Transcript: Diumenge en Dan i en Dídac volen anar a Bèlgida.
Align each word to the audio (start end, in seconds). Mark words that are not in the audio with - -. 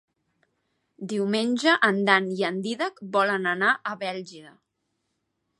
Diumenge 1.11 1.75
en 1.89 2.01
Dan 2.09 2.31
i 2.39 2.49
en 2.49 2.59
Dídac 2.65 2.99
volen 3.19 3.47
anar 3.55 3.75
a 3.93 3.97
Bèlgida. 4.07 4.59